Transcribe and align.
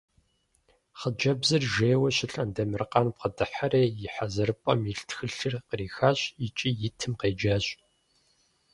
Хъыджэбзыр 0.99 1.63
жейуэ 1.73 2.09
щылъ 2.15 2.37
Андемыркъан 2.43 3.07
бгъэдыхьэри 3.13 3.83
и 4.05 4.07
хьэзырыпӀэм 4.13 4.79
илъ 4.91 5.03
тхылъыр 5.09 5.55
кърихащ 5.67 6.19
икӀи 6.45 6.69
итым 6.87 7.13
къеджащ. 7.21 7.65